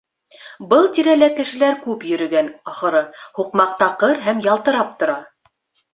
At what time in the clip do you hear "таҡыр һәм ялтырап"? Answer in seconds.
3.85-4.95